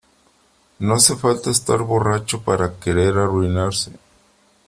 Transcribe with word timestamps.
no 0.79 0.95
hace 0.95 1.15
falta 1.15 1.51
estar 1.51 1.77
borracho 1.77 2.41
para 2.41 2.73
querer 2.79 3.15
arrimarse 3.19 3.91